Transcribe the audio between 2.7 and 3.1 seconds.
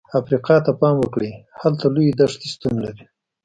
لري.